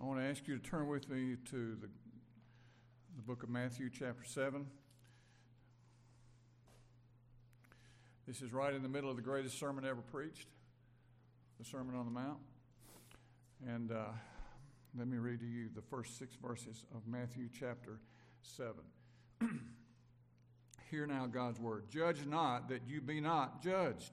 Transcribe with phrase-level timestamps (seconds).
[0.00, 1.88] I want to ask you to turn with me to the,
[3.16, 4.64] the book of Matthew, chapter 7.
[8.24, 10.46] This is right in the middle of the greatest sermon ever preached,
[11.58, 12.38] the Sermon on the Mount.
[13.66, 14.04] And uh,
[14.96, 17.98] let me read to you the first six verses of Matthew, chapter
[18.42, 18.74] 7.
[20.92, 21.86] Hear now God's word.
[21.90, 24.12] Judge not that you be not judged.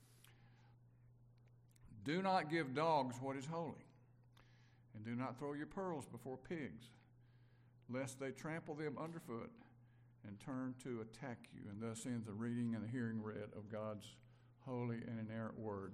[2.03, 3.85] Do not give dogs what is holy,
[4.95, 6.85] and do not throw your pearls before pigs,
[7.89, 9.51] lest they trample them underfoot
[10.27, 11.61] and turn to attack you.
[11.69, 14.05] And thus ends the reading and the hearing read of God's
[14.65, 15.93] holy and inerrant word.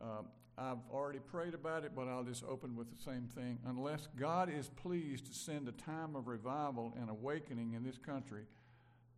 [0.00, 0.22] Uh,
[0.56, 3.58] I've already prayed about it, but I'll just open with the same thing.
[3.66, 8.44] Unless God is pleased to send a time of revival and awakening in this country,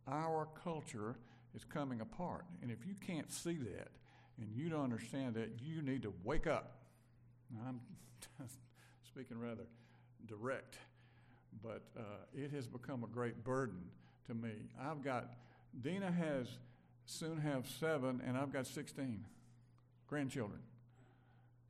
[0.07, 1.15] our culture
[1.53, 2.45] is coming apart.
[2.61, 3.89] And if you can't see that,
[4.39, 6.77] and you don't understand that, you need to wake up.
[7.67, 7.79] I'm
[9.07, 9.63] speaking rather
[10.27, 10.77] direct,
[11.63, 12.01] but uh,
[12.35, 13.79] it has become a great burden
[14.27, 14.51] to me.
[14.79, 15.31] I've got,
[15.81, 16.47] Dina has
[17.05, 19.25] soon have seven, and I've got 16
[20.07, 20.59] grandchildren.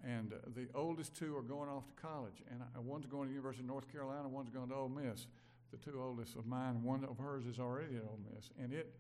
[0.03, 3.33] And uh, the oldest two are going off to college, and I, one's going to
[3.33, 5.27] University of North Carolina, one's going to Ole Miss.
[5.71, 8.93] The two oldest of mine, one of hers is already at Ole Miss, and it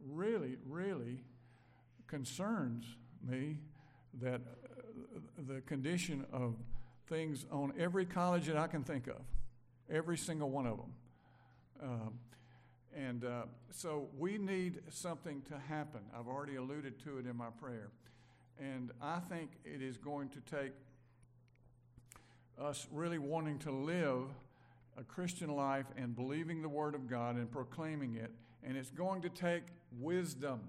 [0.00, 1.20] really, really
[2.06, 2.84] concerns
[3.24, 3.58] me
[4.20, 6.54] that uh, the condition of
[7.08, 9.20] things on every college that I can think of,
[9.90, 10.92] every single one of them.
[11.82, 12.18] Um,
[12.96, 16.00] and uh, so we need something to happen.
[16.16, 17.90] I've already alluded to it in my prayer.
[18.58, 20.72] And I think it is going to take
[22.60, 24.28] us really wanting to live
[24.96, 28.30] a Christian life and believing the Word of God and proclaiming it.
[28.62, 29.64] And it's going to take
[29.98, 30.60] wisdom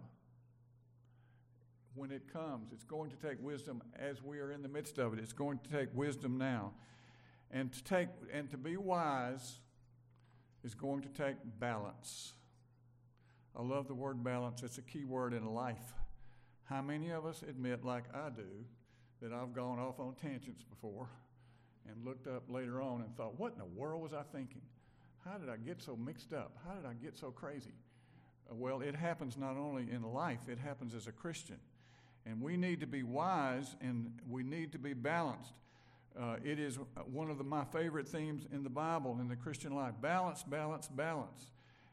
[1.95, 2.71] when it comes.
[2.71, 5.19] It's going to take wisdom as we are in the midst of it.
[5.19, 6.73] It's going to take wisdom now.
[7.51, 9.59] And to take and to be wise
[10.63, 12.33] is going to take balance.
[13.55, 14.63] I love the word balance.
[14.63, 15.93] It's a key word in life.
[16.65, 18.65] How many of us admit, like I do,
[19.21, 21.07] that I've gone off on tangents before
[21.87, 24.63] and looked up later on and thought, what in the world was I thinking?
[25.23, 26.57] How did I get so mixed up?
[26.67, 27.73] How did I get so crazy?
[28.51, 31.57] Well, it happens not only in life, it happens as a Christian.
[32.25, 35.53] And we need to be wise and we need to be balanced.
[36.19, 36.79] Uh, it is
[37.11, 40.87] one of the, my favorite themes in the Bible, in the Christian life balance, balance,
[40.87, 41.51] balance.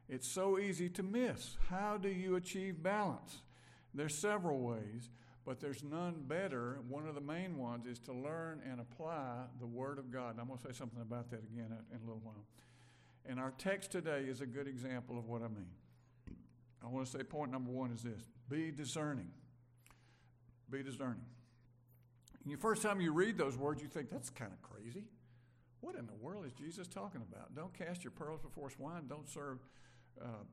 [0.08, 1.56] It's so easy to miss.
[1.68, 3.38] How do you achieve balance?
[3.94, 5.10] There's several ways,
[5.44, 6.78] but there's none better.
[6.88, 10.32] One of the main ones is to learn and apply the Word of God.
[10.32, 12.44] And I'm going to say something about that again in a little while.
[13.26, 15.70] And our text today is a good example of what I mean.
[16.84, 19.30] I want to say point number one is this be discerning.
[20.72, 21.20] Be discerning.
[22.44, 25.04] And the first time you read those words, you think, that's kind of crazy.
[25.82, 27.54] What in the world is Jesus talking about?
[27.54, 29.02] Don't cast your pearls before swine.
[29.06, 29.58] Don't serve
[30.18, 30.44] uh,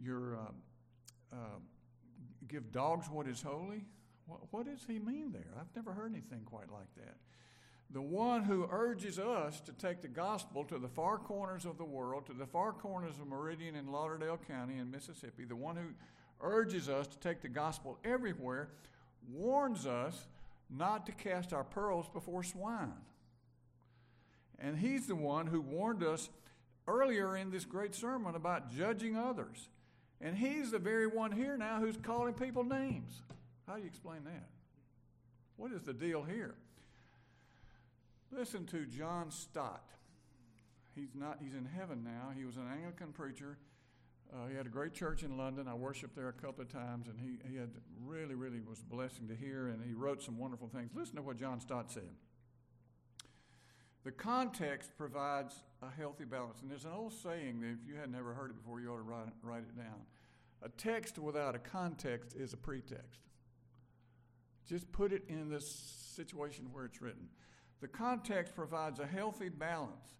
[0.00, 1.58] your, uh, uh,
[2.46, 3.84] give dogs what is holy.
[4.26, 5.52] What, what does he mean there?
[5.58, 7.16] I've never heard anything quite like that.
[7.90, 11.84] The one who urges us to take the gospel to the far corners of the
[11.84, 15.88] world, to the far corners of Meridian and Lauderdale County in Mississippi, the one who
[16.40, 18.68] urges us to take the gospel everywhere,
[19.26, 20.26] warns us
[20.70, 22.92] not to cast our pearls before swine.
[24.58, 26.28] And he's the one who warned us
[26.86, 29.68] earlier in this great sermon about judging others.
[30.20, 33.22] And he's the very one here now who's calling people names.
[33.66, 34.48] How do you explain that?
[35.56, 36.54] What is the deal here?
[38.32, 39.84] Listen to John Stott.
[40.94, 42.32] He's not he's in heaven now.
[42.36, 43.58] He was an Anglican preacher.
[44.32, 45.66] Uh, he had a great church in London.
[45.68, 47.70] I worshiped there a couple of times, and he, he had
[48.04, 50.90] really, really was a blessing to hear, and he wrote some wonderful things.
[50.94, 52.10] Listen to what John Stott said.
[54.04, 56.60] The context provides a healthy balance.
[56.60, 58.96] And there's an old saying that if you had never heard it before, you ought
[58.96, 60.00] to write, write it down.
[60.62, 63.20] A text without a context is a pretext.
[64.68, 67.28] Just put it in the situation where it's written.
[67.80, 70.16] The context provides a healthy balance.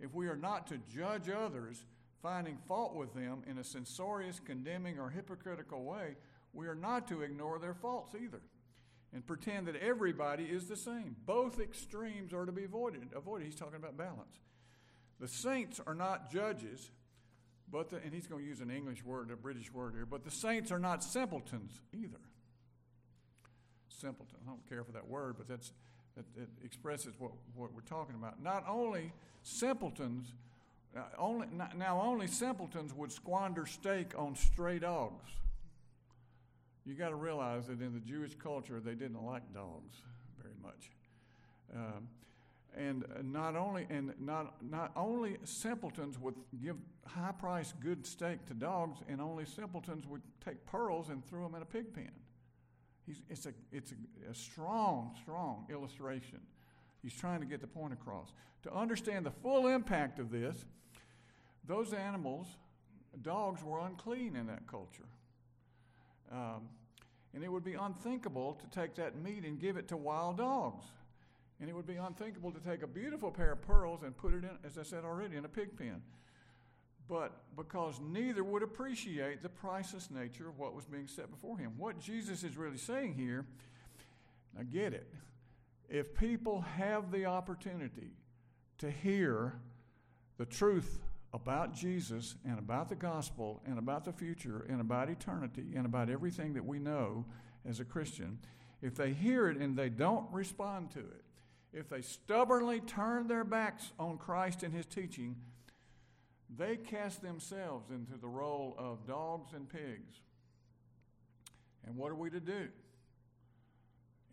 [0.00, 1.84] If we are not to judge others,
[2.22, 6.16] finding fault with them in a censorious, condemning, or hypocritical way,
[6.52, 8.40] we are not to ignore their faults either.
[9.12, 11.16] and pretend that everybody is the same.
[11.26, 13.10] Both extremes are to be avoided.
[13.14, 13.46] Avoided.
[13.46, 14.38] He's talking about balance.
[15.20, 16.90] The saints are not judges,
[17.70, 20.24] but the, and he's going to use an English word, a British word here, but
[20.24, 22.20] the saints are not simpletons either.
[23.88, 24.38] Simpleton.
[24.44, 25.72] I don't care for that word, but that's
[26.16, 28.42] that, that expresses what, what we're talking about.
[28.42, 30.34] Not only simpletons,
[30.96, 31.46] uh, only
[31.76, 35.30] now only simpletons would squander steak on stray dogs.
[36.84, 39.96] You got to realize that in the Jewish culture, they didn't like dogs
[40.40, 40.90] very much.
[41.74, 42.08] Um,
[42.76, 48.54] and not only and not not only simpletons would give high priced good steak to
[48.54, 52.10] dogs, and only simpletons would take pearls and throw them in a pig pen.
[53.06, 56.40] He's, it's a it's a, a strong strong illustration.
[57.02, 58.32] He's trying to get the point across.
[58.62, 60.64] To understand the full impact of this,
[61.66, 62.46] those animals,
[63.22, 65.08] dogs, were unclean in that culture.
[66.30, 66.68] Um,
[67.34, 70.84] and it would be unthinkable to take that meat and give it to wild dogs.
[71.60, 74.44] And it would be unthinkable to take a beautiful pair of pearls and put it
[74.44, 76.02] in, as I said already, in a pig pen.
[77.08, 81.72] But because neither would appreciate the priceless nature of what was being set before him.
[81.76, 83.44] What Jesus is really saying here,
[84.56, 85.12] now get it,
[85.88, 88.12] if people have the opportunity
[88.78, 89.54] to hear
[90.38, 91.00] the truth
[91.32, 96.10] about Jesus and about the gospel and about the future and about eternity and about
[96.10, 97.24] everything that we know
[97.68, 98.38] as a Christian,
[98.82, 101.24] if they hear it and they don't respond to it,
[101.72, 105.36] if they stubbornly turn their backs on Christ and his teaching,
[106.54, 110.20] they cast themselves into the role of dogs and pigs.
[111.86, 112.68] And what are we to do?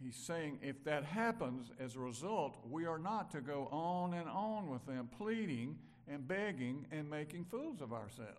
[0.01, 4.29] He's saying if that happens as a result, we are not to go on and
[4.29, 8.33] on with them, pleading and begging and making fools of ourselves.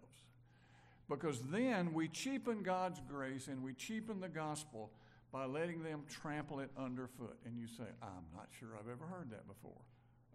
[1.08, 4.90] Because then we cheapen God's grace and we cheapen the gospel
[5.32, 7.36] by letting them trample it underfoot.
[7.44, 9.80] And you say, I'm not sure I've ever heard that before.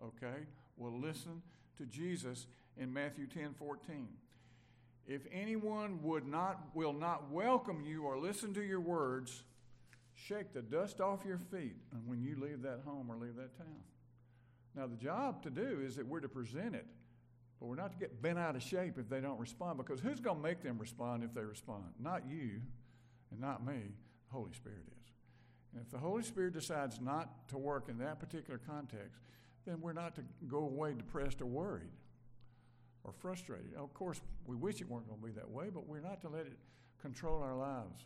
[0.04, 0.44] Okay?
[0.77, 1.42] Well, listen
[1.77, 4.07] to Jesus in Matthew 10 14.
[5.07, 9.44] If anyone would not, will not welcome you or listen to your words,
[10.15, 11.75] shake the dust off your feet
[12.06, 13.83] when you leave that home or leave that town.
[14.75, 16.85] Now, the job to do is that we're to present it,
[17.59, 20.19] but we're not to get bent out of shape if they don't respond, because who's
[20.19, 21.85] going to make them respond if they respond?
[22.00, 22.62] Not you
[23.31, 23.94] and not me.
[24.29, 25.12] The Holy Spirit is.
[25.73, 29.21] And if the Holy Spirit decides not to work in that particular context,
[29.65, 31.91] then we're not to go away depressed or worried
[33.03, 33.73] or frustrated.
[33.77, 36.29] Of course, we wish it weren't going to be that way, but we're not to
[36.29, 36.57] let it
[37.01, 38.06] control our lives.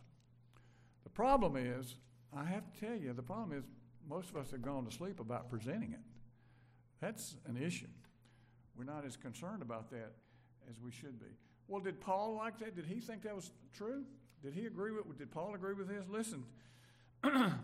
[1.10, 1.96] The problem is,
[2.32, 3.64] I have to tell you, the problem is
[4.08, 5.98] most of us have gone to sleep about presenting it.
[7.00, 7.88] That's an issue.
[8.76, 10.12] We're not as concerned about that
[10.70, 11.26] as we should be.
[11.66, 12.76] Well, did Paul like that?
[12.76, 14.04] Did he think that was true?
[14.42, 16.04] Did he agree with did Paul agree with this?
[16.08, 16.44] Listen.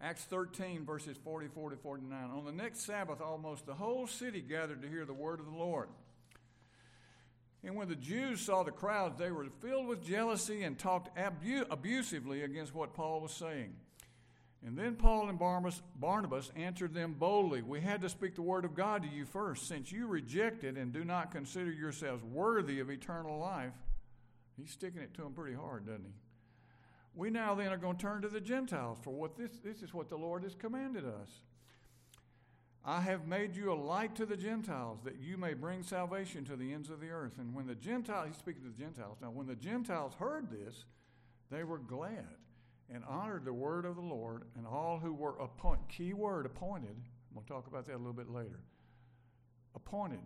[0.00, 2.30] Acts 13, verses 44 to 49.
[2.30, 5.56] On the next Sabbath, almost the whole city gathered to hear the word of the
[5.56, 5.88] Lord.
[7.64, 11.64] And when the Jews saw the crowds, they were filled with jealousy and talked abu-
[11.70, 13.74] abusively against what Paul was saying.
[14.64, 18.64] And then Paul and Barnabas, Barnabas answered them boldly We had to speak the word
[18.64, 22.80] of God to you first, since you reject it and do not consider yourselves worthy
[22.80, 23.74] of eternal life.
[24.56, 26.12] He's sticking it to them pretty hard, doesn't he?
[27.14, 29.94] We now then are going to turn to the Gentiles for what this, this is
[29.94, 31.28] what the Lord has commanded us.
[32.88, 36.56] I have made you a light to the Gentiles that you may bring salvation to
[36.56, 37.34] the ends of the earth.
[37.38, 40.86] And when the Gentiles, he's speaking to the Gentiles now, when the Gentiles heard this,
[41.50, 42.24] they were glad
[42.88, 46.96] and honored the word of the Lord, and all who were appointed, key word, appointed,
[47.34, 48.60] we'll talk about that a little bit later.
[49.74, 50.20] Appointed.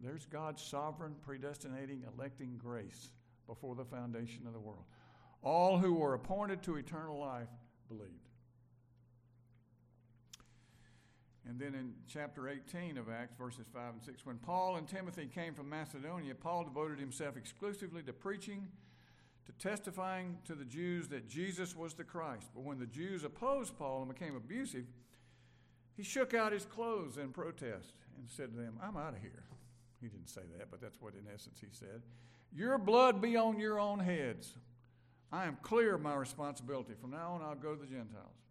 [0.00, 3.10] There's God's sovereign, predestinating, electing grace
[3.48, 4.84] before the foundation of the world.
[5.42, 7.48] All who were appointed to eternal life
[7.88, 8.28] believed.
[11.48, 15.26] And then in chapter 18 of Acts, verses 5 and 6, when Paul and Timothy
[15.26, 18.68] came from Macedonia, Paul devoted himself exclusively to preaching,
[19.44, 22.48] to testifying to the Jews that Jesus was the Christ.
[22.54, 24.86] But when the Jews opposed Paul and became abusive,
[25.96, 29.44] he shook out his clothes in protest and said to them, I'm out of here.
[30.00, 32.02] He didn't say that, but that's what in essence he said.
[32.54, 34.54] Your blood be on your own heads.
[35.30, 36.92] I am clear of my responsibility.
[37.00, 38.43] From now on, I'll go to the Gentiles.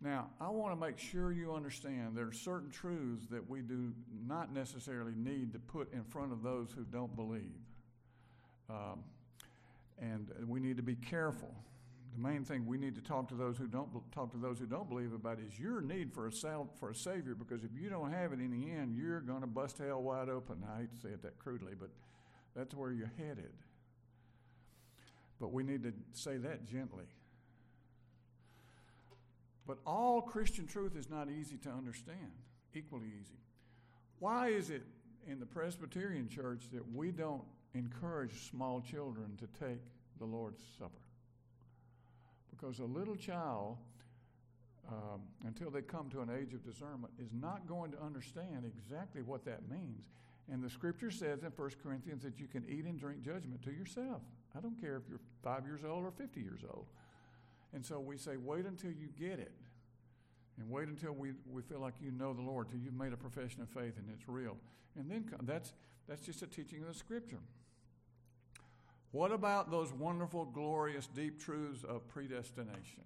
[0.00, 3.92] Now, I want to make sure you understand there are certain truths that we do
[4.26, 7.40] not necessarily need to put in front of those who don't believe.
[8.68, 9.04] Um,
[9.98, 11.54] and we need to be careful.
[12.14, 14.66] The main thing we need to talk to those who don't talk to those who
[14.66, 17.34] don't believe about is your need for a sal- for a savior.
[17.34, 20.28] Because if you don't have it in the end, you're going to bust hell wide
[20.28, 20.62] open.
[20.70, 21.88] I hate to say it that crudely, but
[22.54, 23.52] that's where you're headed.
[25.40, 27.04] But we need to say that gently.
[29.66, 32.32] But all Christian truth is not easy to understand,
[32.74, 33.38] equally easy.
[34.18, 34.82] Why is it
[35.26, 37.42] in the Presbyterian church that we don't
[37.74, 39.80] encourage small children to take
[40.18, 40.92] the Lord's Supper?
[42.50, 43.76] Because a little child,
[44.88, 49.22] um, until they come to an age of discernment, is not going to understand exactly
[49.22, 50.06] what that means.
[50.50, 53.72] And the scripture says in 1 Corinthians that you can eat and drink judgment to
[53.72, 54.22] yourself.
[54.56, 56.86] I don't care if you're five years old or 50 years old.
[57.72, 59.52] And so we say, wait until you get it.
[60.58, 63.16] And wait until we, we feel like you know the Lord, till you've made a
[63.16, 64.56] profession of faith and it's real.
[64.98, 65.72] And then that's,
[66.08, 67.40] that's just a teaching of the Scripture.
[69.12, 73.04] What about those wonderful, glorious, deep truths of predestination?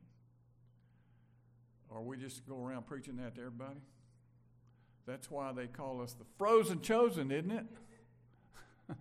[1.88, 3.80] Or we just go around preaching that to everybody?
[5.06, 7.66] That's why they call us the frozen chosen, isn't it?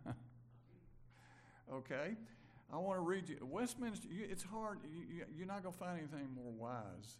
[1.73, 2.15] okay.
[2.71, 3.37] I want to read you.
[3.41, 4.79] Westminster, it's hard.
[4.91, 7.17] You, you're not going to find anything more wise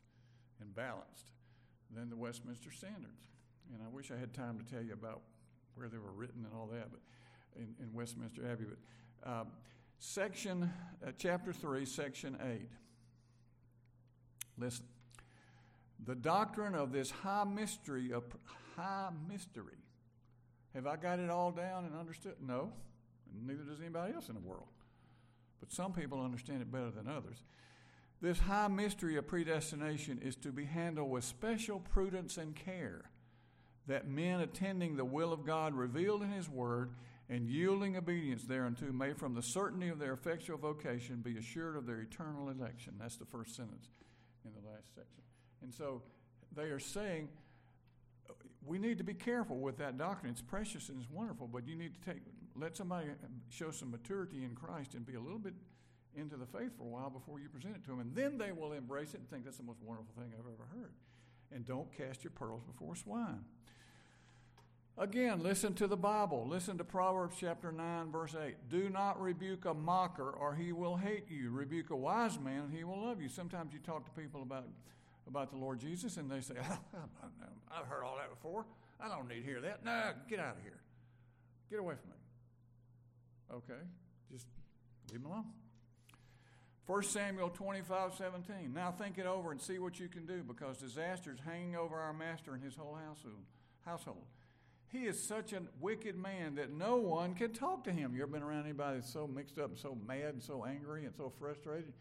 [0.62, 1.32] and balanced
[1.96, 3.28] than the Westminster Standards.
[3.74, 5.22] And I wish I had time to tell you about
[5.76, 7.00] where they were written and all that, but
[7.56, 8.66] in, in Westminster Abbey.
[9.24, 9.48] But um,
[10.00, 10.72] section,
[11.06, 12.70] uh, chapter three, section eight.
[14.58, 14.86] Listen,
[16.06, 18.24] the doctrine of this high mystery of
[18.76, 19.78] high mystery.
[20.76, 22.36] Have I got it all down and understood?
[22.46, 22.72] No,
[23.46, 24.68] neither does anybody else in the world.
[25.60, 27.44] But some people understand it better than others.
[28.22, 33.10] This high mystery of predestination is to be handled with special prudence and care,
[33.88, 36.92] that men attending the will of God revealed in His Word
[37.30, 41.86] and yielding obedience thereunto may, from the certainty of their effectual vocation, be assured of
[41.86, 42.96] their eternal election.
[43.00, 43.88] That's the first sentence
[44.46, 45.24] in the last section.
[45.62, 46.02] And so
[46.56, 47.30] they are saying
[48.66, 50.32] we need to be careful with that doctrine.
[50.32, 52.22] It's precious and it's wonderful, but you need to take
[52.56, 53.08] let somebody
[53.50, 55.54] show some maturity in Christ and be a little bit
[56.16, 58.00] into the faith for a while before you present it to them.
[58.00, 60.68] And then they will embrace it and think that's the most wonderful thing I've ever
[60.78, 60.92] heard.
[61.52, 63.46] And don't cast your pearls before swine.
[64.98, 66.46] Again, listen to the Bible.
[66.46, 68.56] Listen to Proverbs chapter 9, verse 8.
[68.68, 71.52] Do not rebuke a mocker, or he will hate you.
[71.52, 73.30] Rebuke a wise man, and he will love you.
[73.30, 74.68] Sometimes you talk to people about,
[75.30, 76.56] about the Lord Jesus, and they say,
[77.72, 78.66] I've heard all that before.
[79.00, 79.86] I don't need to hear that.
[79.86, 80.82] No, get out of here.
[81.70, 82.16] Get away from me.
[83.52, 83.82] Okay,
[84.32, 84.46] just
[85.12, 85.46] leave him alone.
[86.86, 88.74] 1 Samuel 25, 17.
[88.74, 91.96] Now think it over and see what you can do because disaster is hanging over
[91.96, 92.98] our master and his whole
[93.86, 94.26] household.
[94.92, 98.16] He is such a wicked man that no one can talk to him.
[98.16, 101.06] You ever been around anybody that's so mixed up and so mad and so angry
[101.06, 101.94] and so frustrated?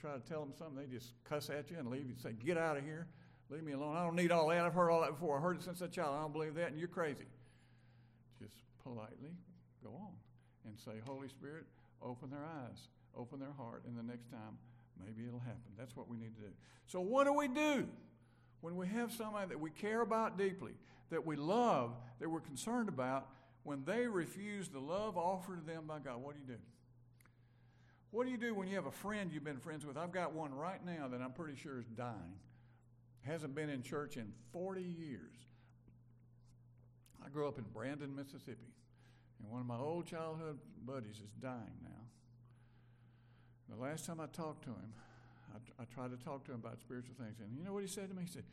[0.00, 2.32] Try to tell them something, they just cuss at you and leave you and say,
[2.32, 3.06] Get out of here.
[3.48, 3.96] Leave me alone.
[3.96, 4.58] I don't need all that.
[4.58, 5.38] I've heard all that before.
[5.38, 6.16] I heard it since a child.
[6.16, 7.26] I don't believe that, and you're crazy.
[8.42, 9.30] Just politely
[9.84, 10.12] go on
[10.66, 11.64] and say, Holy Spirit,
[12.02, 12.88] open their eyes
[13.18, 14.58] open their heart, and the next time,
[14.98, 15.72] maybe it'll happen.
[15.78, 16.52] That's what we need to do.
[16.86, 17.86] So, what do we do
[18.60, 20.72] when we have somebody that we care about deeply,
[21.10, 23.28] that we love, that we're concerned about,
[23.64, 26.22] when they refuse the love offered to them by God?
[26.22, 26.60] What do you do?
[28.16, 29.98] What do you do when you have a friend you've been friends with?
[29.98, 32.40] I've got one right now that I'm pretty sure is dying.
[33.20, 35.34] Hasn't been in church in 40 years.
[37.22, 38.72] I grew up in Brandon, Mississippi,
[39.38, 42.06] and one of my old childhood buddies is dying now.
[43.68, 44.94] The last time I talked to him,
[45.54, 47.40] I, I tried to talk to him about spiritual things.
[47.40, 48.22] And you know what he said to me?
[48.22, 48.44] He said,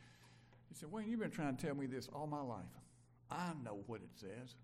[0.68, 2.64] he said, Wayne, you've been trying to tell me this all my life.
[3.30, 4.56] I know what it says.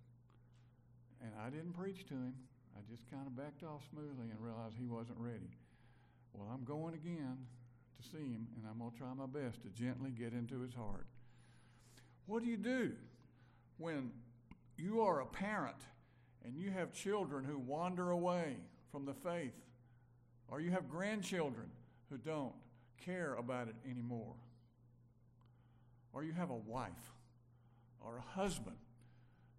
[1.23, 2.35] And I didn't preach to him.
[2.76, 5.50] I just kind of backed off smoothly and realized he wasn't ready.
[6.32, 7.38] Well, I'm going again
[8.00, 10.74] to see him, and I'm going to try my best to gently get into his
[10.74, 11.06] heart.
[12.26, 12.92] What do you do
[13.78, 14.12] when
[14.76, 15.76] you are a parent
[16.44, 18.56] and you have children who wander away
[18.90, 19.54] from the faith
[20.48, 21.70] or you have grandchildren
[22.10, 22.54] who don't
[23.04, 24.34] care about it anymore.
[26.12, 27.14] Or you have a wife
[28.00, 28.76] or a husband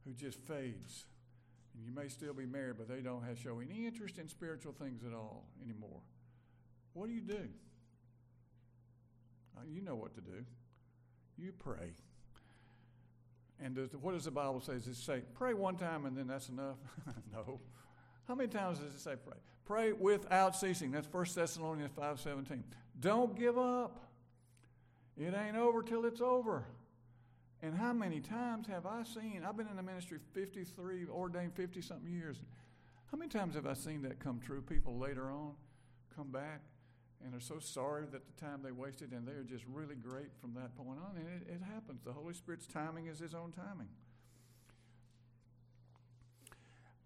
[0.05, 1.05] who just fades.
[1.73, 4.73] And you may still be married, but they don't have, show any interest in spiritual
[4.73, 6.01] things at all anymore.
[6.93, 7.47] What do you do?
[9.57, 10.45] Uh, you know what to do.
[11.37, 11.93] You pray.
[13.63, 14.73] And does, what does the Bible say?
[14.73, 16.77] Does it say, pray one time and then that's enough?
[17.31, 17.59] no.
[18.27, 19.37] How many times does it say pray?
[19.65, 20.91] Pray without ceasing.
[20.91, 22.63] That's 1 Thessalonians 5.17.
[22.99, 24.09] Don't give up.
[25.17, 26.65] It ain't over till it's over.
[27.63, 31.81] And how many times have I seen, I've been in the ministry 53, ordained 50
[31.81, 32.37] something years.
[33.11, 34.61] How many times have I seen that come true?
[34.61, 35.51] People later on
[36.15, 36.61] come back
[37.23, 40.29] and are so sorry that the time they wasted, and they are just really great
[40.39, 41.17] from that point on.
[41.17, 42.01] And it, it happens.
[42.03, 43.89] The Holy Spirit's timing is His own timing.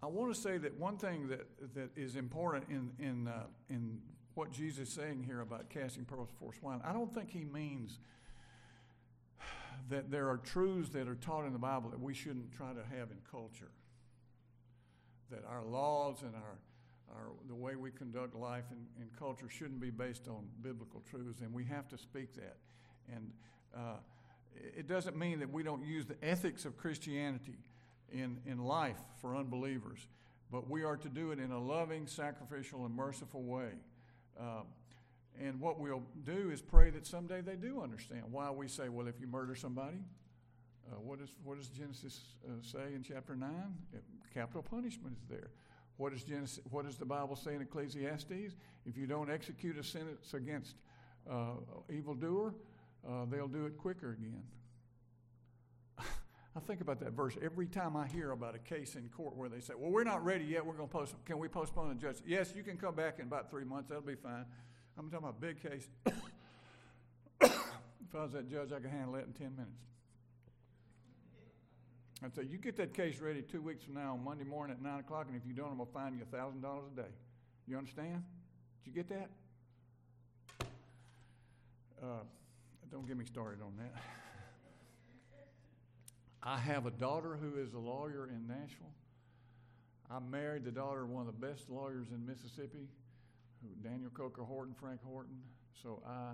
[0.02, 4.00] I want to say that one thing that, that is important in, in, uh, in
[4.34, 7.98] what Jesus is saying here about casting pearls before swine, I don't think he means
[9.88, 12.82] that there are truths that are taught in the Bible that we shouldn't try to
[12.96, 13.70] have in culture.
[15.30, 16.58] That our laws and our,
[17.14, 18.64] our the way we conduct life
[19.00, 22.56] in culture shouldn't be based on biblical truths, and we have to speak that.
[23.12, 23.30] And
[23.76, 23.96] uh,
[24.76, 27.58] it doesn't mean that we don't use the ethics of Christianity
[28.12, 30.08] in, in life for unbelievers,
[30.50, 33.70] but we are to do it in a loving, sacrificial, and merciful way.
[34.38, 34.62] Uh,
[35.40, 39.06] and what we'll do is pray that someday they do understand why we say, well,
[39.06, 39.98] if you murder somebody,
[40.90, 43.50] uh, what, is, what does Genesis uh, say in chapter 9?
[43.92, 44.02] It,
[44.32, 45.50] capital punishment is there.
[45.96, 48.54] What, is Genesis, what does the Bible say in Ecclesiastes?
[48.84, 50.76] If you don't execute a sentence against
[51.30, 51.54] uh,
[51.90, 52.54] evildoer,
[53.08, 54.42] uh, they'll do it quicker again.
[56.56, 59.48] I think about that verse every time I hear about a case in court where
[59.48, 60.64] they say, "Well, we're not ready yet.
[60.64, 61.14] We're going to post.
[61.24, 63.88] Can we postpone the judge?" Yes, you can come back in about three months.
[63.88, 64.44] That'll be fine.
[64.98, 65.88] I'm talking about a big case.
[67.40, 69.82] if I was that judge, I could handle that in ten minutes.
[72.24, 74.82] I'd say, "You get that case ready two weeks from now on Monday morning at
[74.82, 77.02] nine o'clock, and if you don't, I'm going to fine you a thousand dollars a
[77.02, 77.08] day."
[77.68, 78.22] You understand?
[78.84, 79.30] Did you get that?
[82.02, 82.22] Uh,
[82.90, 83.92] don't get me started on that.
[86.42, 88.94] I have a daughter who is a lawyer in Nashville.
[90.10, 92.88] I married the daughter of one of the best lawyers in Mississippi,
[93.82, 95.36] Daniel Coker Horton, Frank Horton.
[95.82, 96.32] So I,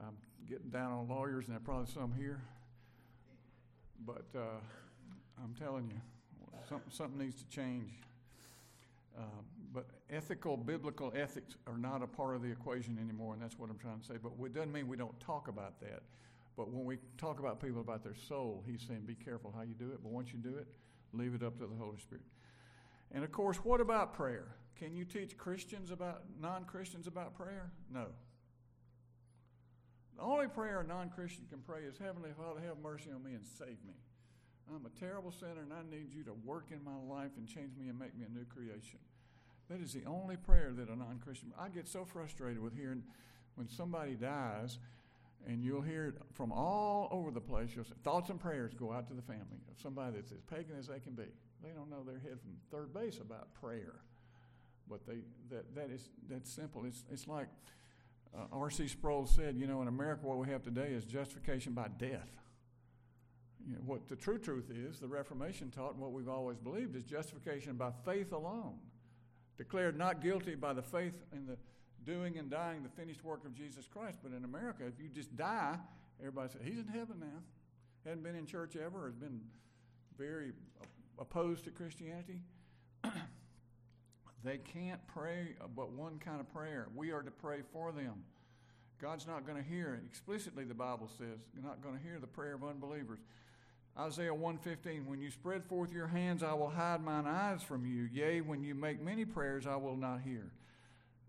[0.00, 0.16] I'm
[0.48, 2.42] getting down on lawyers, and there are probably some here.
[4.04, 4.60] But uh,
[5.42, 6.00] I'm telling you,
[6.68, 7.90] something, something needs to change.
[9.16, 9.22] Uh,
[9.72, 13.70] but ethical, biblical ethics are not a part of the equation anymore, and that's what
[13.70, 14.14] I'm trying to say.
[14.22, 16.02] But it doesn't mean we don't talk about that.
[16.56, 19.74] But when we talk about people about their soul, he's saying, be careful how you
[19.74, 20.02] do it.
[20.02, 20.66] But once you do it,
[21.12, 22.24] leave it up to the Holy Spirit.
[23.12, 24.56] And of course, what about prayer?
[24.78, 27.70] Can you teach Christians about non Christians about prayer?
[27.92, 28.06] No.
[30.16, 33.32] The only prayer a non Christian can pray is Heavenly Father, have mercy on me
[33.34, 33.94] and save me.
[34.74, 37.76] I'm a terrible sinner and I need you to work in my life and change
[37.78, 38.98] me and make me a new creation.
[39.68, 41.52] That is the only prayer that a non Christian.
[41.58, 43.02] I get so frustrated with hearing
[43.54, 44.78] when somebody dies
[45.46, 47.70] and you'll hear it from all over the place.
[47.74, 50.76] You'll say, thoughts and prayers go out to the family of somebody that's as pagan
[50.78, 51.26] as they can be.
[51.62, 53.94] They don't know their head from third base about prayer,
[54.88, 55.18] but they
[55.50, 56.84] that that is that's simple.
[56.84, 57.48] It's it's like
[58.36, 58.88] uh, R.C.
[58.88, 59.56] Sproul said.
[59.56, 62.28] You know, in America, what we have today is justification by death.
[63.66, 66.96] You know, what the true truth is, the Reformation taught, and what we've always believed
[66.96, 68.74] is justification by faith alone,
[69.56, 71.56] declared not guilty by the faith in the
[72.04, 74.18] doing and dying the finished work of Jesus Christ.
[74.22, 75.76] But in America, if you just die,
[76.18, 77.42] everybody says, He's in heaven now.
[78.04, 79.40] Hadn't been in church ever, has been
[80.18, 80.52] very
[81.18, 82.40] opposed to Christianity.
[84.44, 86.88] They can't pray but one kind of prayer.
[86.94, 88.24] We are to pray for them.
[89.00, 92.26] God's not going to hear, explicitly the Bible says, you're not going to hear the
[92.26, 93.18] prayer of unbelievers.
[93.98, 98.08] Isaiah 1:15 when you spread forth your hands, I will hide mine eyes from you.
[98.10, 100.52] Yea, when you make many prayers, I will not hear.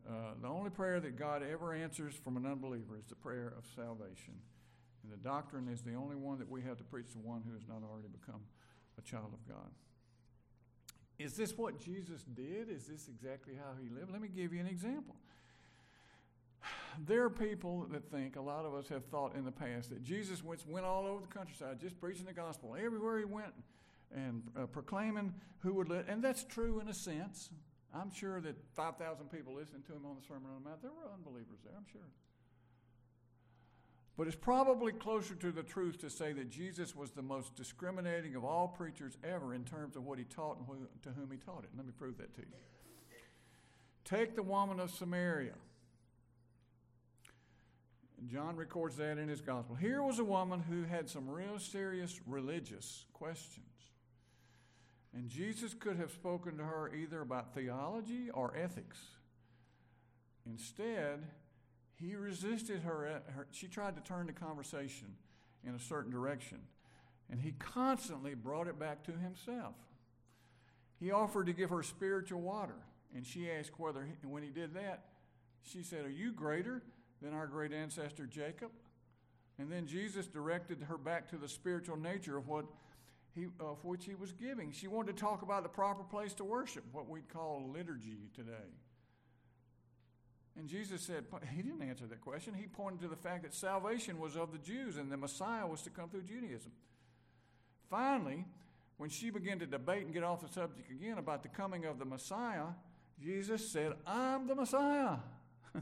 [0.07, 3.65] Uh, the only prayer that God ever answers from an unbeliever is the prayer of
[3.75, 4.35] salvation.
[5.03, 7.53] And the doctrine is the only one that we have to preach to one who
[7.53, 8.41] has not already become
[8.97, 9.69] a child of God.
[11.19, 12.69] Is this what Jesus did?
[12.69, 14.11] Is this exactly how he lived?
[14.11, 15.15] Let me give you an example.
[17.05, 20.03] There are people that think, a lot of us have thought in the past, that
[20.03, 23.53] Jesus went, all over the countryside just preaching the gospel everywhere he went
[24.15, 26.05] and uh, proclaiming who would live.
[26.07, 27.49] And that's true in a sense.
[27.93, 30.91] I'm sure that 5,000 people listening to him on the Sermon on the Mount, there
[30.91, 32.09] were unbelievers there, I'm sure.
[34.15, 38.35] But it's probably closer to the truth to say that Jesus was the most discriminating
[38.35, 41.37] of all preachers ever in terms of what he taught and who, to whom he
[41.37, 41.71] taught it.
[41.75, 42.47] Let me prove that to you.
[44.05, 45.55] Take the woman of Samaria.
[48.27, 49.75] John records that in his gospel.
[49.75, 53.65] Here was a woman who had some real serious religious questions.
[55.13, 58.99] And Jesus could have spoken to her either about theology or ethics.
[60.45, 61.27] Instead,
[62.03, 65.07] he resisted her, uh, her, She tried to turn the conversation
[65.65, 66.59] in a certain direction,
[67.31, 69.75] and he constantly brought it back to himself.
[70.99, 72.75] He offered to give her spiritual water,
[73.15, 75.05] and she asked whether, he, when he did that,
[75.63, 76.81] she said, Are you greater
[77.21, 78.71] than our great ancestor Jacob?
[79.59, 82.65] And then Jesus directed her back to the spiritual nature of what
[83.35, 84.71] he, of which he was giving.
[84.71, 88.71] She wanted to talk about the proper place to worship, what we'd call liturgy today.
[90.57, 92.53] And Jesus said, He didn't answer that question.
[92.53, 95.81] He pointed to the fact that salvation was of the Jews and the Messiah was
[95.83, 96.71] to come through Judaism.
[97.89, 98.45] Finally,
[98.97, 101.97] when she began to debate and get off the subject again about the coming of
[101.97, 102.67] the Messiah,
[103.21, 105.17] Jesus said, I'm the Messiah.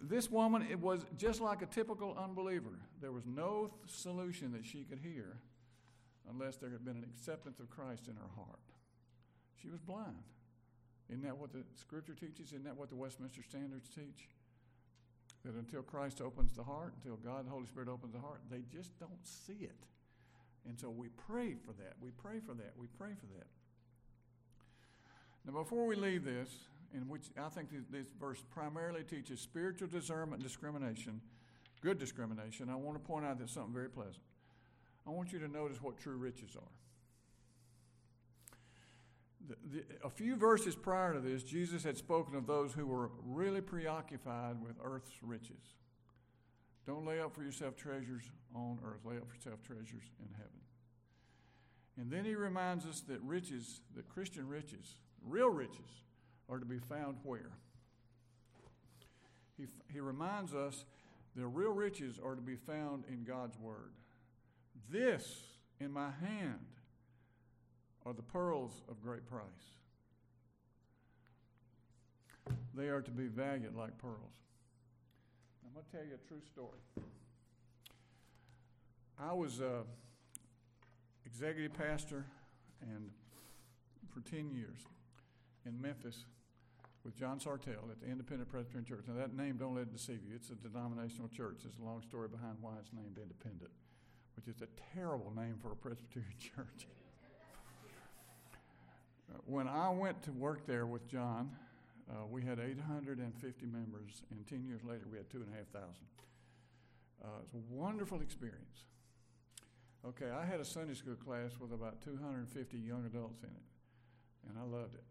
[0.00, 2.78] this woman, it was just like a typical unbeliever.
[3.00, 5.38] There was no th- solution that she could hear
[6.30, 8.58] unless there had been an acceptance of Christ in her heart.
[9.60, 10.22] She was blind.
[11.08, 12.48] Isn't that what the scripture teaches?
[12.48, 14.28] Isn't that what the Westminster Standards teach?
[15.44, 18.62] That until Christ opens the heart, until God the Holy Spirit opens the heart, they
[18.70, 19.86] just don't see it.
[20.68, 21.94] And so we pray for that.
[22.00, 22.72] We pray for that.
[22.76, 23.46] We pray for that.
[25.46, 26.50] Now, before we leave this,
[26.94, 31.20] in which I think this verse primarily teaches spiritual discernment and discrimination,
[31.80, 34.24] good discrimination, I want to point out that something very pleasant.
[35.06, 36.72] I want you to notice what true riches are.
[39.48, 43.62] The, a few verses prior to this, Jesus had spoken of those who were really
[43.62, 45.76] preoccupied with earth's riches.
[46.86, 50.60] Don't lay up for yourself treasures on earth, lay up for yourself treasures in heaven.
[51.98, 54.94] And then he reminds us that riches, that Christian riches,
[55.26, 56.04] real riches,
[56.48, 57.52] are to be found where?
[59.56, 60.84] He, he reminds us
[61.36, 63.92] that real riches are to be found in God's Word.
[64.90, 65.42] This
[65.80, 66.66] in my hand
[68.08, 69.42] are the pearls of great price.
[72.74, 74.38] They are to be valued like pearls.
[75.62, 76.78] I'm going to tell you a true story.
[79.20, 79.82] I was uh,
[81.26, 82.24] executive pastor
[82.80, 83.10] and
[84.08, 84.78] for 10 years
[85.66, 86.24] in Memphis
[87.04, 89.04] with John Sartelle at the Independent Presbyterian Church.
[89.06, 90.34] Now, that name, don't let it deceive you.
[90.34, 91.58] It's a denominational church.
[91.62, 93.70] There's a long story behind why it's named Independent,
[94.36, 96.86] which is a terrible name for a Presbyterian church.
[99.46, 101.50] When I went to work there with John,
[102.10, 105.84] uh, we had 850 members, and 10 years later, we had 2,500.
[107.22, 108.84] Uh, it's a wonderful experience.
[110.06, 114.58] Okay, I had a Sunday school class with about 250 young adults in it, and
[114.58, 115.04] I loved it.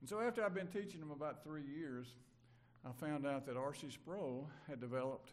[0.00, 2.06] And so after I'd been teaching them about three years,
[2.84, 3.90] I found out that R.C.
[3.90, 5.32] Sproul had developed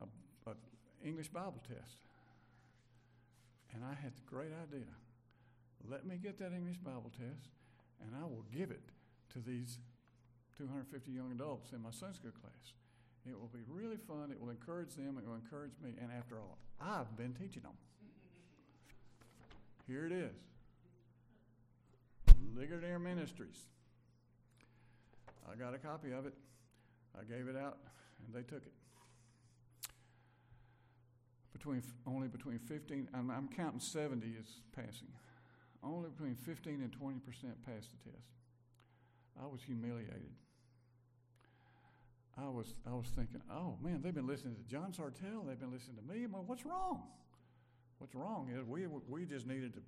[0.00, 0.54] an
[1.04, 1.98] English Bible test.
[3.74, 4.86] And I had the great idea.
[5.88, 7.50] Let me get that English Bible test,
[8.00, 8.82] and I will give it
[9.32, 9.78] to these
[10.56, 12.72] 250 young adults in my Sunday school class.
[13.26, 14.30] It will be really fun.
[14.30, 15.18] It will encourage them.
[15.18, 15.94] It will encourage me.
[16.00, 17.72] And after all, I've been teaching them.
[19.86, 20.34] Here it is.
[22.54, 23.66] Ligonier Ministries.
[25.50, 26.34] I got a copy of it.
[27.18, 27.78] I gave it out,
[28.24, 28.72] and they took it.
[31.52, 35.08] Between only between 15, I'm, I'm counting 70 is passing.
[35.84, 38.24] Only between 15 and 20 percent passed the test.
[39.40, 40.32] I was humiliated.
[42.36, 45.46] I was I was thinking, oh man, they've been listening to John Sartelle.
[45.46, 46.26] They've been listening to me.
[46.26, 47.02] Well, what's wrong?
[47.98, 49.80] What's wrong is we we just needed to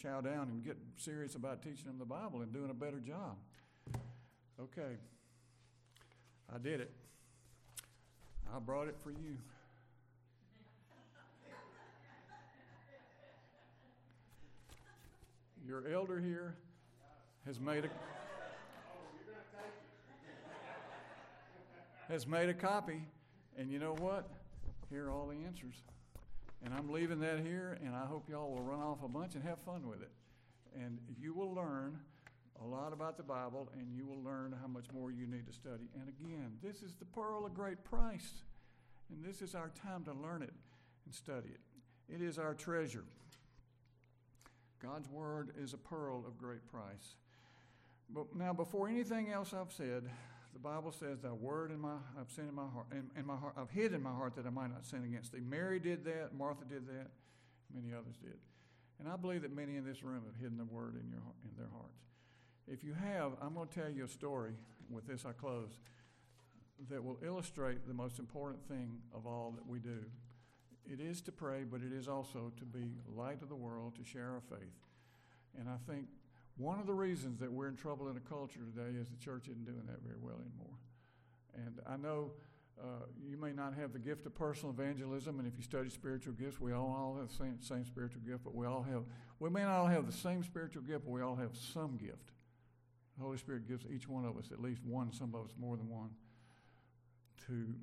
[0.00, 3.36] chow down and get serious about teaching them the Bible and doing a better job.
[4.60, 4.96] Okay,
[6.54, 6.92] I did it.
[8.54, 9.36] I brought it for you.
[15.66, 16.54] Your elder here
[17.44, 17.88] has made a
[22.08, 23.02] has made a copy,
[23.58, 24.30] and you know what?
[24.90, 25.74] Here are all the answers.
[26.64, 29.42] And I'm leaving that here, and I hope y'all will run off a bunch and
[29.42, 30.12] have fun with it.
[30.80, 31.98] And you will learn
[32.62, 35.52] a lot about the Bible, and you will learn how much more you need to
[35.52, 35.90] study.
[35.94, 38.44] And again, this is the pearl of great price,
[39.10, 40.54] and this is our time to learn it
[41.04, 42.14] and study it.
[42.14, 43.04] It is our treasure.
[44.82, 47.16] God's Word is a pearl of great price.
[48.08, 50.04] But now, before anything else I've said,
[50.52, 53.36] the Bible says, "Thy word in my I've sent in my heart, in, in my
[53.36, 56.04] heart, I've hid in my heart that I might not sin against thee." Mary did
[56.04, 56.30] that.
[56.36, 57.08] Martha did that.
[57.74, 58.38] Many others did,
[59.00, 61.56] and I believe that many in this room have hidden the word in your in
[61.58, 62.00] their hearts.
[62.68, 64.52] If you have, I'm going to tell you a story.
[64.88, 65.78] With this, I close.
[66.90, 70.04] That will illustrate the most important thing of all that we do.
[70.90, 74.04] It is to pray, but it is also to be light of the world, to
[74.04, 74.74] share our faith.
[75.58, 76.06] And I think
[76.56, 79.48] one of the reasons that we're in trouble in a culture today is the church
[79.48, 80.76] isn't doing that very well anymore.
[81.54, 82.32] And I know
[82.80, 86.34] uh, you may not have the gift of personal evangelism, and if you study spiritual
[86.34, 89.02] gifts, we all, all have the same, same spiritual gift, but we all have,
[89.38, 92.32] we may not all have the same spiritual gift, but we all have some gift.
[93.16, 95.76] The Holy Spirit gives each one of us at least one, some of us more
[95.76, 96.10] than one,
[97.46, 97.74] to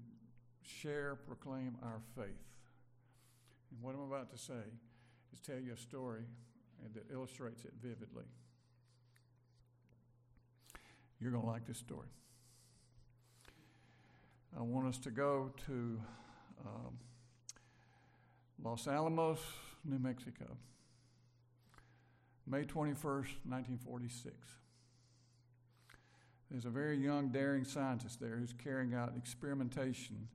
[0.61, 2.52] share, proclaim our faith.
[3.73, 4.53] And what I'm about to say
[5.33, 6.23] is tell you a story
[6.93, 8.25] that illustrates it vividly.
[11.19, 12.07] You're going to like this story.
[14.57, 15.99] I want us to go to
[16.65, 16.99] um,
[18.63, 19.39] Los Alamos,
[19.83, 20.45] New Mexico.
[22.45, 24.36] May 21st, 1946.
[26.51, 30.27] There's a very young, daring scientist there who's carrying out experimentation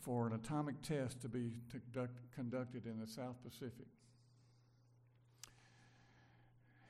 [0.00, 3.86] for an atomic test to be to conduct, conducted in the South Pacific.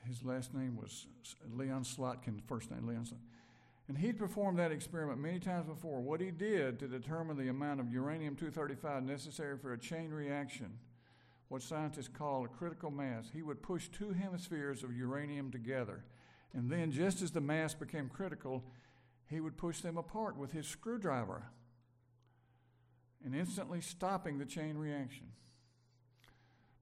[0.07, 1.07] His last name was
[1.55, 3.29] Leon Slotin, first name Leon Slotin.
[3.89, 6.01] And he'd performed that experiment many times before.
[6.01, 10.79] What he did to determine the amount of uranium 235 necessary for a chain reaction,
[11.49, 16.05] what scientists call a critical mass, he would push two hemispheres of uranium together.
[16.55, 18.63] And then, just as the mass became critical,
[19.27, 21.45] he would push them apart with his screwdriver
[23.25, 25.27] and instantly stopping the chain reaction.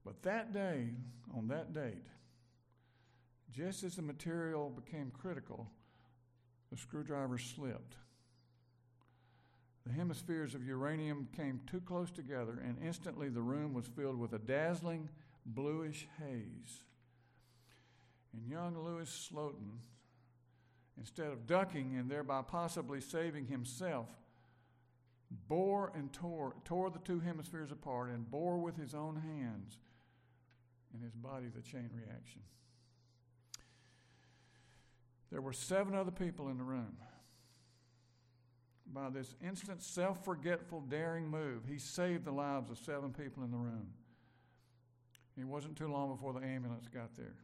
[0.05, 0.91] But that day,
[1.35, 2.05] on that date,
[3.51, 5.69] just as the material became critical,
[6.71, 7.95] the screwdriver slipped.
[9.85, 14.33] The hemispheres of uranium came too close together, and instantly the room was filled with
[14.33, 15.09] a dazzling
[15.45, 16.83] bluish haze.
[18.33, 19.79] And young Lewis Slotin,
[20.97, 24.09] instead of ducking and thereby possibly saving himself,
[25.47, 29.77] bore and tore, tore the two hemispheres apart and bore with his own hands
[30.93, 32.41] in his body the chain reaction.
[35.31, 36.97] There were seven other people in the room.
[38.93, 43.51] By this instant, self forgetful, daring move, he saved the lives of seven people in
[43.51, 43.87] the room.
[45.37, 47.35] It wasn't too long before the ambulance got there.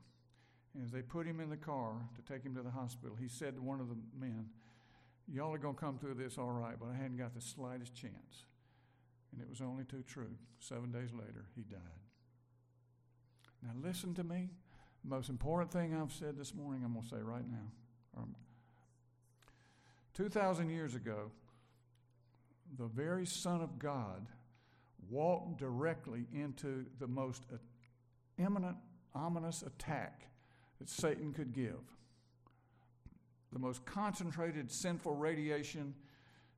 [0.74, 3.28] And as they put him in the car to take him to the hospital, he
[3.28, 4.48] said to one of the men,
[5.32, 7.96] Y'all are going to come through this all right, but I hadn't got the slightest
[7.96, 8.46] chance.
[9.32, 10.36] And it was only too true.
[10.60, 11.80] Seven days later, he died.
[13.64, 14.50] Now, listen to me.
[15.04, 18.22] The most important thing I've said this morning, I'm going to say right now.
[18.22, 18.36] Um,
[20.14, 21.32] 2,000 years ago,
[22.78, 24.28] the very Son of God
[25.10, 27.44] walked directly into the most
[28.38, 28.78] imminent,
[29.16, 30.28] ominous attack
[30.80, 31.80] that Satan could give.
[33.54, 35.94] The most concentrated sinful radiation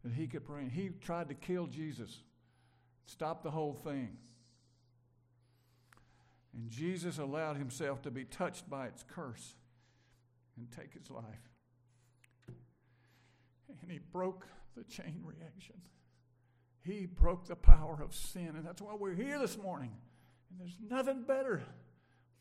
[0.04, 0.70] that he could bring.
[0.70, 2.22] He tried to kill Jesus,
[3.06, 4.18] stop the whole thing.
[6.54, 9.56] And Jesus allowed himself to be touched by its curse
[10.56, 11.52] and take his life.
[13.82, 15.76] And he broke the chain reaction.
[16.82, 18.54] He broke the power of sin.
[18.56, 19.92] And that's why we're here this morning.
[20.50, 21.62] And there's nothing better.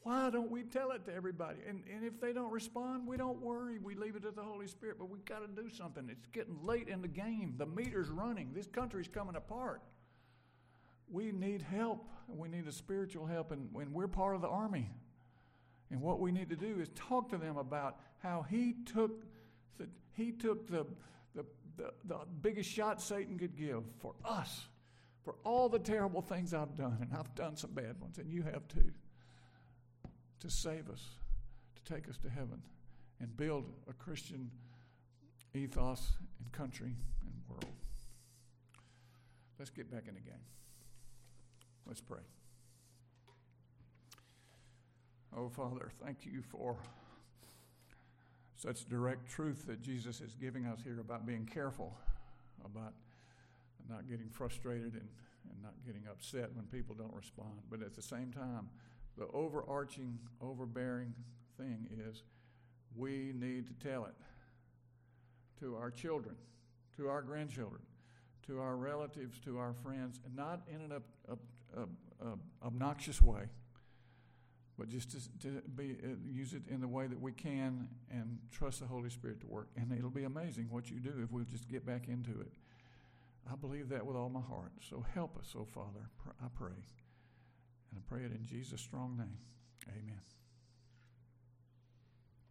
[0.05, 1.59] Why don't we tell it to everybody?
[1.69, 3.79] And, and if they don't respond, we don't worry.
[3.79, 4.97] We leave it to the Holy Spirit.
[4.99, 6.09] But we've got to do something.
[6.11, 7.55] It's getting late in the game.
[7.57, 8.53] The meter's running.
[8.55, 9.83] This country's coming apart
[11.11, 12.09] we need help.
[12.29, 14.91] We need a spiritual help, and, and we're part of the army.
[15.91, 19.25] And what we need to do is talk to them about how he took
[19.79, 20.87] the, he took the,
[21.35, 21.45] the,
[21.77, 24.67] the, the biggest shot Satan could give for us,
[25.25, 28.43] for all the terrible things I've done, and I've done some bad ones, and you
[28.43, 28.91] have too,
[30.45, 31.03] to save us,
[31.75, 32.61] to take us to heaven,
[33.19, 34.51] and build a Christian
[35.55, 37.73] ethos and country and world.
[39.59, 40.35] Let's get back in the game.
[41.87, 42.21] Let's pray.
[45.35, 46.77] Oh, Father, thank you for
[48.57, 51.97] such direct truth that Jesus is giving us here about being careful,
[52.65, 52.93] about
[53.89, 55.09] not getting frustrated and,
[55.51, 57.53] and not getting upset when people don't respond.
[57.71, 58.69] But at the same time,
[59.17, 61.15] the overarching, overbearing
[61.57, 62.23] thing is
[62.97, 64.15] we need to tell it
[65.61, 66.35] to our children,
[66.97, 67.83] to our grandchildren,
[68.47, 71.99] to our relatives, to our friends, and not in an
[72.65, 73.45] obnoxious way,
[74.79, 78.39] but just to, to be, uh, use it in the way that we can and
[78.51, 79.69] trust the Holy Spirit to work.
[79.77, 82.53] And it'll be amazing what you do if we'll just get back into it.
[83.51, 84.73] I believe that with all my heart.
[84.89, 86.11] So help us, oh Father,
[86.43, 86.73] I pray.
[87.95, 89.39] And I pray it in Jesus' strong name.
[89.89, 90.21] Amen.